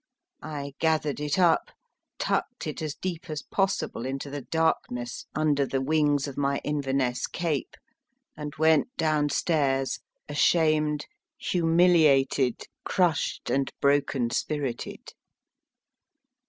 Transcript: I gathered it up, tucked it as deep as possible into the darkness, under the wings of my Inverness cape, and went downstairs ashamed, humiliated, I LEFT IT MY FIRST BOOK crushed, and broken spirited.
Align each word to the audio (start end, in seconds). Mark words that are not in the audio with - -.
I 0.41 0.73
gathered 0.79 1.19
it 1.19 1.37
up, 1.37 1.69
tucked 2.17 2.65
it 2.65 2.81
as 2.81 2.95
deep 2.95 3.29
as 3.29 3.43
possible 3.43 4.03
into 4.03 4.31
the 4.31 4.41
darkness, 4.41 5.27
under 5.35 5.63
the 5.63 5.79
wings 5.79 6.27
of 6.27 6.39
my 6.39 6.59
Inverness 6.63 7.27
cape, 7.27 7.75
and 8.35 8.51
went 8.55 8.87
downstairs 8.97 9.99
ashamed, 10.27 11.05
humiliated, 11.37 12.33
I 12.33 12.33
LEFT 12.39 12.39
IT 12.39 12.47
MY 12.47 12.57
FIRST 12.57 12.69
BOOK 12.83 12.91
crushed, 12.95 13.49
and 13.51 13.71
broken 13.79 14.29
spirited. 14.31 15.13